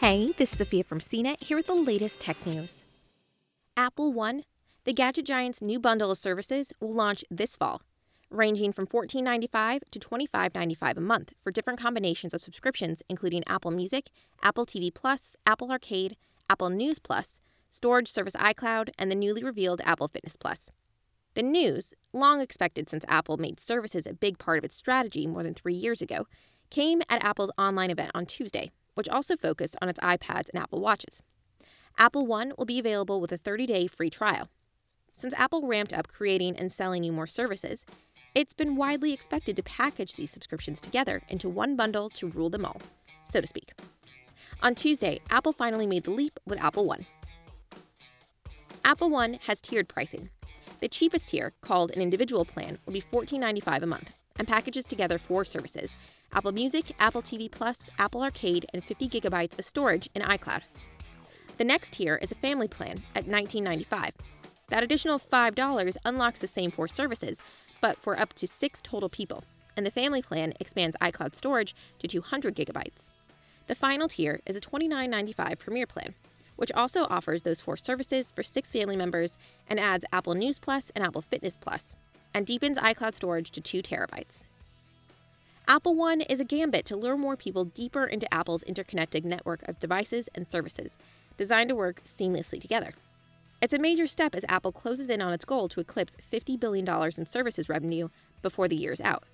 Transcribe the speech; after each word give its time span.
Hey, 0.00 0.32
this 0.38 0.52
is 0.52 0.56
Sophia 0.56 0.82
from 0.82 0.98
CNET 0.98 1.44
here 1.44 1.58
with 1.58 1.66
the 1.66 1.74
latest 1.74 2.20
tech 2.20 2.46
news. 2.46 2.84
Apple 3.76 4.14
One, 4.14 4.44
the 4.84 4.94
Gadget 4.94 5.26
Giant's 5.26 5.60
new 5.60 5.78
bundle 5.78 6.10
of 6.10 6.16
services, 6.16 6.72
will 6.80 6.94
launch 6.94 7.22
this 7.30 7.54
fall, 7.54 7.82
ranging 8.30 8.72
from 8.72 8.86
$14.95 8.86 9.80
to 9.90 10.00
$25.95 10.00 10.96
a 10.96 11.00
month 11.02 11.34
for 11.38 11.52
different 11.52 11.78
combinations 11.78 12.32
of 12.32 12.40
subscriptions, 12.40 13.02
including 13.10 13.44
Apple 13.46 13.72
Music, 13.72 14.08
Apple 14.42 14.64
TV 14.64 14.90
Plus, 14.92 15.36
Apple 15.44 15.70
Arcade, 15.70 16.16
Apple 16.48 16.70
News 16.70 16.98
Plus, 16.98 17.38
storage 17.68 18.10
service 18.10 18.32
iCloud, 18.36 18.88
and 18.98 19.10
the 19.10 19.14
newly 19.14 19.44
revealed 19.44 19.82
Apple 19.84 20.08
Fitness 20.08 20.36
Plus. 20.36 20.70
The 21.34 21.42
news, 21.42 21.92
long 22.14 22.40
expected 22.40 22.88
since 22.88 23.04
Apple 23.06 23.36
made 23.36 23.60
services 23.60 24.06
a 24.06 24.14
big 24.14 24.38
part 24.38 24.56
of 24.56 24.64
its 24.64 24.76
strategy 24.76 25.26
more 25.26 25.42
than 25.42 25.52
three 25.52 25.74
years 25.74 26.00
ago, 26.00 26.26
came 26.70 27.02
at 27.10 27.22
Apple's 27.22 27.50
online 27.58 27.90
event 27.90 28.12
on 28.14 28.24
Tuesday, 28.24 28.70
which 28.94 29.08
also 29.08 29.36
focused 29.36 29.76
on 29.80 29.88
its 29.88 30.00
iPads 30.00 30.48
and 30.52 30.62
Apple 30.62 30.80
Watches. 30.80 31.20
Apple 31.98 32.26
One 32.26 32.52
will 32.56 32.64
be 32.64 32.78
available 32.78 33.20
with 33.20 33.32
a 33.32 33.38
30 33.38 33.66
day 33.66 33.86
free 33.86 34.10
trial. 34.10 34.48
Since 35.14 35.34
Apple 35.36 35.66
ramped 35.66 35.92
up 35.92 36.08
creating 36.08 36.56
and 36.56 36.72
selling 36.72 37.04
you 37.04 37.12
more 37.12 37.26
services, 37.26 37.84
it's 38.34 38.54
been 38.54 38.76
widely 38.76 39.12
expected 39.12 39.56
to 39.56 39.62
package 39.62 40.14
these 40.14 40.30
subscriptions 40.30 40.80
together 40.80 41.22
into 41.28 41.48
one 41.48 41.76
bundle 41.76 42.08
to 42.10 42.28
rule 42.28 42.48
them 42.48 42.64
all, 42.64 42.80
so 43.28 43.40
to 43.40 43.46
speak. 43.46 43.72
On 44.62 44.74
Tuesday, 44.74 45.20
Apple 45.30 45.52
finally 45.52 45.86
made 45.86 46.04
the 46.04 46.10
leap 46.10 46.38
with 46.46 46.60
Apple 46.60 46.84
One. 46.84 47.06
Apple 48.84 49.10
One 49.10 49.34
has 49.46 49.60
tiered 49.60 49.88
pricing. 49.88 50.30
The 50.80 50.88
cheapest 50.88 51.28
tier, 51.28 51.52
called 51.60 51.90
an 51.90 52.00
individual 52.00 52.44
plan, 52.44 52.78
will 52.86 52.92
be 52.92 53.02
$14.95 53.02 53.82
a 53.82 53.86
month 53.86 54.12
and 54.38 54.48
packages 54.48 54.84
together 54.84 55.18
four 55.18 55.44
services 55.44 55.94
Apple 56.32 56.52
Music, 56.52 56.94
Apple 57.00 57.22
TV 57.22 57.50
Plus, 57.50 57.82
Apple 57.98 58.22
Arcade, 58.22 58.66
and 58.72 58.84
50 58.84 59.08
gigabytes 59.08 59.58
of 59.58 59.64
storage 59.64 60.08
in 60.14 60.22
iCloud. 60.22 60.62
The 61.58 61.64
next 61.64 61.94
tier 61.94 62.16
is 62.22 62.30
a 62.30 62.36
family 62.36 62.68
plan 62.68 63.02
at 63.14 63.26
$19.95. 63.26 64.12
That 64.68 64.84
additional 64.84 65.18
$5 65.18 65.96
unlocks 66.04 66.40
the 66.40 66.46
same 66.46 66.70
four 66.70 66.88
services, 66.88 67.40
but 67.80 67.98
for 67.98 68.18
up 68.18 68.32
to 68.34 68.46
six 68.46 68.80
total 68.80 69.08
people, 69.08 69.44
and 69.76 69.84
the 69.84 69.90
family 69.90 70.22
plan 70.22 70.54
expands 70.60 70.96
iCloud 71.00 71.34
storage 71.34 71.74
to 71.98 72.06
200 72.06 72.54
gigabytes. 72.54 73.10
The 73.66 73.74
final 73.74 74.08
tier 74.08 74.40
is 74.46 74.56
a 74.56 74.60
$29.95 74.60 75.58
Premier 75.58 75.86
plan, 75.86 76.14
which 76.56 76.72
also 76.72 77.04
offers 77.10 77.42
those 77.42 77.60
four 77.60 77.76
services 77.76 78.30
for 78.30 78.42
six 78.42 78.70
family 78.70 78.96
members 78.96 79.36
and 79.68 79.80
adds 79.80 80.04
Apple 80.12 80.34
News 80.34 80.58
Plus 80.58 80.90
and 80.94 81.04
Apple 81.04 81.22
Fitness 81.22 81.56
Plus, 81.60 81.94
and 82.34 82.46
deepens 82.46 82.78
iCloud 82.78 83.14
storage 83.14 83.50
to 83.50 83.60
2 83.60 83.82
terabytes. 83.82 84.44
Apple 85.68 85.94
One 85.94 86.20
is 86.20 86.40
a 86.40 86.44
gambit 86.44 86.84
to 86.86 86.96
lure 86.96 87.16
more 87.16 87.36
people 87.36 87.64
deeper 87.64 88.04
into 88.04 88.32
Apple's 88.34 88.64
interconnected 88.64 89.24
network 89.24 89.66
of 89.68 89.78
devices 89.78 90.28
and 90.34 90.50
services, 90.50 90.96
designed 91.36 91.68
to 91.68 91.76
work 91.76 92.02
seamlessly 92.04 92.60
together. 92.60 92.94
It's 93.62 93.74
a 93.74 93.78
major 93.78 94.06
step 94.06 94.34
as 94.34 94.44
Apple 94.48 94.72
closes 94.72 95.10
in 95.10 95.20
on 95.20 95.32
its 95.32 95.44
goal 95.44 95.68
to 95.68 95.80
eclipse 95.80 96.16
$50 96.32 96.58
billion 96.58 96.88
in 97.16 97.26
services 97.26 97.68
revenue 97.68 98.08
before 98.42 98.68
the 98.68 98.76
year's 98.76 99.00
out. 99.00 99.24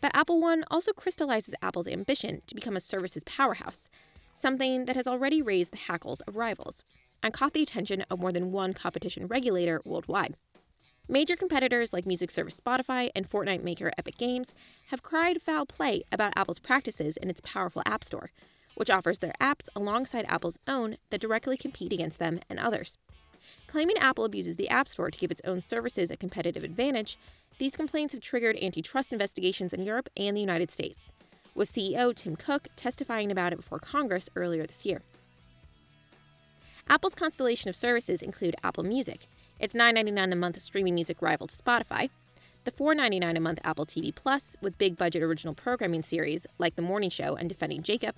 But 0.00 0.14
Apple 0.14 0.40
One 0.40 0.64
also 0.70 0.92
crystallizes 0.92 1.54
Apple's 1.60 1.88
ambition 1.88 2.42
to 2.46 2.54
become 2.54 2.76
a 2.76 2.80
services 2.80 3.24
powerhouse, 3.24 3.88
something 4.38 4.84
that 4.84 4.96
has 4.96 5.08
already 5.08 5.42
raised 5.42 5.72
the 5.72 5.78
hackles 5.78 6.20
of 6.20 6.36
rivals 6.36 6.84
and 7.22 7.34
caught 7.34 7.52
the 7.52 7.62
attention 7.62 8.02
of 8.10 8.20
more 8.20 8.30
than 8.30 8.52
one 8.52 8.74
competition 8.74 9.26
regulator 9.26 9.80
worldwide. 9.84 10.36
Major 11.10 11.36
competitors 11.36 11.94
like 11.94 12.04
music 12.04 12.30
service 12.30 12.60
Spotify 12.60 13.10
and 13.16 13.28
Fortnite 13.28 13.62
maker 13.62 13.90
Epic 13.96 14.18
Games 14.18 14.54
have 14.88 15.02
cried 15.02 15.40
foul 15.40 15.64
play 15.64 16.02
about 16.12 16.34
Apple's 16.36 16.58
practices 16.58 17.16
in 17.16 17.30
its 17.30 17.40
powerful 17.42 17.80
App 17.86 18.04
Store, 18.04 18.28
which 18.74 18.90
offers 18.90 19.18
their 19.18 19.32
apps 19.40 19.70
alongside 19.74 20.26
Apple's 20.28 20.58
own 20.68 20.98
that 21.08 21.22
directly 21.22 21.56
compete 21.56 21.94
against 21.94 22.18
them 22.18 22.40
and 22.50 22.58
others. 22.58 22.98
Claiming 23.68 23.96
Apple 23.96 24.26
abuses 24.26 24.56
the 24.56 24.68
App 24.68 24.86
Store 24.86 25.10
to 25.10 25.18
give 25.18 25.30
its 25.30 25.40
own 25.46 25.62
services 25.66 26.10
a 26.10 26.16
competitive 26.16 26.62
advantage, 26.62 27.16
these 27.56 27.74
complaints 27.74 28.12
have 28.12 28.22
triggered 28.22 28.58
antitrust 28.62 29.10
investigations 29.10 29.72
in 29.72 29.84
Europe 29.84 30.10
and 30.14 30.36
the 30.36 30.42
United 30.42 30.70
States, 30.70 31.10
with 31.54 31.72
CEO 31.72 32.14
Tim 32.14 32.36
Cook 32.36 32.68
testifying 32.76 33.32
about 33.32 33.54
it 33.54 33.56
before 33.56 33.78
Congress 33.78 34.28
earlier 34.36 34.66
this 34.66 34.84
year. 34.84 35.00
Apple's 36.86 37.14
constellation 37.14 37.70
of 37.70 37.76
services 37.76 38.20
include 38.20 38.56
Apple 38.62 38.84
Music, 38.84 39.26
it's 39.60 39.74
$9.99 39.74 40.32
a 40.32 40.36
month 40.36 40.60
streaming 40.62 40.94
music 40.94 41.20
rival 41.20 41.46
to 41.46 41.56
Spotify. 41.56 42.10
The 42.64 42.70
$4.99 42.70 43.36
a 43.36 43.40
month 43.40 43.58
Apple 43.64 43.86
TV 43.86 44.14
Plus 44.14 44.56
with 44.60 44.78
big 44.78 44.96
budget 44.96 45.22
original 45.22 45.54
programming 45.54 46.02
series 46.02 46.46
like 46.58 46.76
The 46.76 46.82
Morning 46.82 47.10
Show 47.10 47.34
and 47.34 47.48
Defending 47.48 47.82
Jacob. 47.82 48.14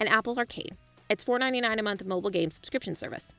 And 0.00 0.08
Apple 0.08 0.38
Arcade. 0.38 0.76
It's 1.08 1.24
$4.99 1.24 1.78
a 1.78 1.82
month 1.82 2.04
mobile 2.04 2.30
game 2.30 2.50
subscription 2.50 2.96
service. 2.96 3.32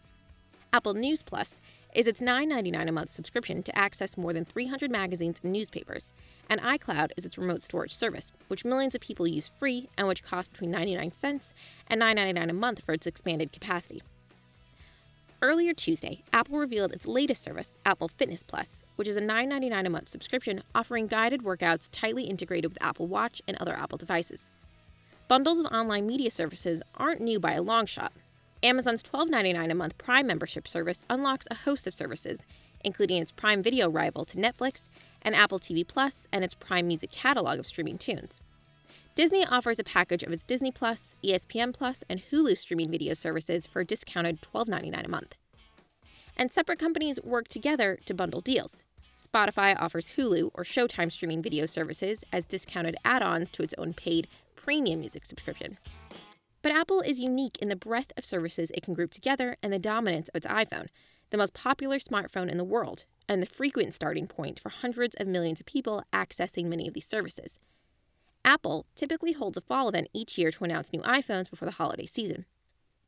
Apple 0.71 0.93
News 0.93 1.23
Plus 1.23 1.59
is 1.93 2.07
its 2.07 2.21
$9.99 2.21 2.87
a 2.87 2.91
month 2.91 3.09
subscription 3.09 3.63
to 3.63 3.77
access 3.77 4.17
more 4.17 4.31
than 4.31 4.45
300 4.45 4.91
magazines 4.91 5.39
and 5.43 5.51
newspapers, 5.51 6.13
and 6.49 6.61
iCloud 6.61 7.11
is 7.17 7.25
its 7.25 7.37
remote 7.37 7.63
storage 7.63 7.95
service, 7.95 8.31
which 8.47 8.65
millions 8.65 8.93
of 8.93 9.01
people 9.01 9.25
use 9.25 9.49
free 9.59 9.89
and 9.97 10.07
which 10.07 10.23
costs 10.23 10.51
between 10.51 10.71
99 10.71 11.13
cents 11.13 11.53
and 11.87 12.01
$9.99 12.01 12.49
a 12.49 12.53
month 12.53 12.81
for 12.85 12.93
its 12.93 13.07
expanded 13.07 13.51
capacity. 13.51 14.03
Earlier 15.39 15.75
Tuesday, 15.75 16.23
Apple 16.33 16.57
revealed 16.57 16.91
its 16.91 17.05
latest 17.05 17.43
service, 17.43 17.77
Apple 17.85 18.07
Fitness 18.07 18.41
Plus, 18.41 18.83
which 18.95 19.07
is 19.07 19.17
a 19.17 19.21
$9.99 19.21 19.85
a 19.85 19.89
month 19.91 20.09
subscription 20.09 20.63
offering 20.73 21.05
guided 21.05 21.43
workouts 21.43 21.89
tightly 21.91 22.23
integrated 22.23 22.71
with 22.71 22.81
Apple 22.81 23.05
Watch 23.05 23.39
and 23.47 23.55
other 23.57 23.73
Apple 23.73 23.99
devices. 23.99 24.49
Bundles 25.27 25.59
of 25.59 25.67
online 25.67 26.07
media 26.07 26.31
services 26.31 26.81
aren't 26.95 27.21
new 27.21 27.39
by 27.39 27.51
a 27.51 27.61
long 27.61 27.85
shot. 27.85 28.13
Amazon's 28.63 29.03
$12.99 29.03 29.69
a 29.69 29.75
month 29.75 29.95
Prime 29.99 30.25
membership 30.25 30.67
service 30.67 31.03
unlocks 31.07 31.45
a 31.51 31.55
host 31.55 31.85
of 31.85 31.93
services, 31.93 32.39
including 32.83 33.21
its 33.21 33.29
Prime 33.29 33.61
Video 33.61 33.87
rival 33.87 34.25
to 34.25 34.37
Netflix 34.37 34.81
and 35.21 35.35
Apple 35.35 35.59
TV 35.59 35.87
Plus 35.87 36.27
and 36.31 36.43
its 36.43 36.55
Prime 36.55 36.87
Music 36.87 37.11
catalog 37.11 37.59
of 37.59 37.67
streaming 37.67 37.99
tunes. 37.99 38.41
Disney 39.17 39.43
offers 39.47 39.79
a 39.79 39.83
package 39.83 40.21
of 40.21 40.31
its 40.31 40.43
Disney 40.43 40.71
Plus, 40.71 41.15
ESPN 41.23 41.73
Plus, 41.73 42.03
and 42.07 42.21
Hulu 42.29 42.55
streaming 42.55 42.91
video 42.91 43.15
services 43.15 43.65
for 43.65 43.79
a 43.79 43.83
discounted 43.83 44.43
$12.99 44.43 45.05
a 45.05 45.07
month. 45.07 45.35
And 46.35 46.51
separate 46.51 46.77
companies 46.77 47.19
work 47.23 47.47
together 47.47 47.97
to 48.05 48.13
bundle 48.13 48.41
deals. 48.41 48.83
Spotify 49.19 49.75
offers 49.81 50.11
Hulu 50.15 50.51
or 50.53 50.63
Showtime 50.63 51.11
streaming 51.11 51.41
video 51.41 51.65
services 51.65 52.23
as 52.31 52.45
discounted 52.45 52.95
add 53.03 53.23
ons 53.23 53.49
to 53.53 53.63
its 53.63 53.73
own 53.79 53.95
paid 53.95 54.27
premium 54.55 54.99
music 54.99 55.25
subscription. 55.25 55.79
But 56.61 56.73
Apple 56.73 57.01
is 57.01 57.19
unique 57.19 57.57
in 57.59 57.69
the 57.69 57.75
breadth 57.75 58.13
of 58.17 58.23
services 58.23 58.69
it 58.75 58.83
can 58.83 58.93
group 58.93 59.09
together 59.09 59.57
and 59.63 59.73
the 59.73 59.79
dominance 59.79 60.29
of 60.29 60.35
its 60.35 60.45
iPhone, 60.45 60.89
the 61.31 61.37
most 61.37 61.55
popular 61.55 61.97
smartphone 61.97 62.51
in 62.51 62.57
the 62.59 62.63
world, 62.63 63.05
and 63.27 63.41
the 63.41 63.47
frequent 63.47 63.95
starting 63.95 64.27
point 64.27 64.59
for 64.59 64.69
hundreds 64.69 65.15
of 65.15 65.25
millions 65.25 65.59
of 65.59 65.65
people 65.65 66.03
accessing 66.13 66.65
many 66.65 66.87
of 66.87 66.93
these 66.93 67.07
services. 67.07 67.57
Apple 68.47 68.85
typically 68.95 69.33
holds 69.33 69.57
a 69.57 69.61
fall 69.61 69.89
event 69.89 70.07
each 70.13 70.37
year 70.37 70.51
to 70.51 70.63
announce 70.63 70.93
new 70.93 71.01
iPhones 71.01 71.49
before 71.49 71.65
the 71.65 71.73
holiday 71.73 72.05
season. 72.05 72.45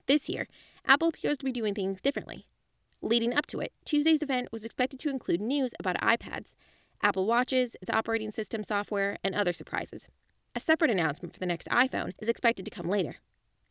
This 0.06 0.28
year, 0.28 0.50
Apple 0.86 1.08
appears 1.08 1.38
to 1.38 1.46
be 1.46 1.54
doing 1.54 1.74
things 1.74 2.02
differently. 2.02 2.46
Leading 3.02 3.34
up 3.34 3.46
to 3.46 3.62
it, 3.62 3.72
Tuesday's 3.86 4.22
event 4.22 4.50
was 4.52 4.66
expected 4.66 5.00
to 5.00 5.10
include 5.10 5.40
news 5.40 5.74
about 5.80 5.96
iPads, 6.02 6.56
Apple 7.02 7.26
Watches, 7.26 7.78
its 7.82 7.90
operating 7.90 8.32
system 8.32 8.66
software, 8.66 9.18
and 9.24 9.34
other 9.34 9.54
surprises. 9.54 10.08
A 10.56 10.60
separate 10.60 10.92
announcement 10.92 11.34
for 11.34 11.40
the 11.40 11.46
next 11.46 11.70
iPhone 11.70 12.12
is 12.20 12.28
expected 12.28 12.66
to 12.66 12.72
come 12.72 12.90
later. 12.90 13.16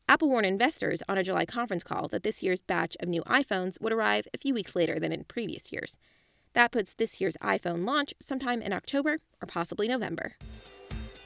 Apple 0.08 0.30
warned 0.30 0.46
investors 0.46 1.02
on 1.06 1.18
a 1.18 1.22
July 1.22 1.44
conference 1.44 1.82
call 1.82 2.08
that 2.08 2.22
this 2.22 2.42
year's 2.42 2.62
batch 2.62 2.96
of 2.98 3.10
new 3.10 3.22
iPhones 3.24 3.78
would 3.78 3.92
arrive 3.92 4.26
a 4.32 4.38
few 4.38 4.54
weeks 4.54 4.74
later 4.74 4.98
than 4.98 5.12
in 5.12 5.24
previous 5.24 5.70
years. 5.70 5.98
That 6.54 6.72
puts 6.72 6.94
this 6.94 7.20
year's 7.20 7.36
iPhone 7.42 7.86
launch 7.86 8.14
sometime 8.20 8.62
in 8.62 8.72
October 8.72 9.18
or 9.42 9.46
possibly 9.46 9.86
November. 9.86 10.36